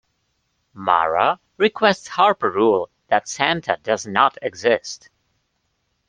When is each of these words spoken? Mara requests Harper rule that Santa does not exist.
Mara 0.73 1.39
requests 1.57 2.07
Harper 2.07 2.49
rule 2.49 2.89
that 3.09 3.27
Santa 3.29 3.77
does 3.83 4.07
not 4.07 4.35
exist. 4.41 5.11